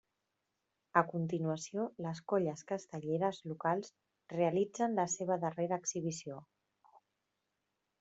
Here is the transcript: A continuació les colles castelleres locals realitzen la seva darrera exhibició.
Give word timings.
A 1.01 1.03
continuació 1.11 1.85
les 2.07 2.23
colles 2.33 2.65
castelleres 2.73 3.43
locals 3.53 3.95
realitzen 4.37 5.01
la 5.03 5.09
seva 5.21 5.41
darrera 5.49 5.83
exhibició. 5.83 6.45